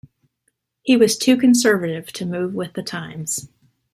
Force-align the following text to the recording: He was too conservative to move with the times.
He 0.81 0.97
was 0.97 1.15
too 1.15 1.37
conservative 1.37 2.07
to 2.13 2.25
move 2.25 2.55
with 2.55 2.73
the 2.73 2.81
times. 2.81 3.47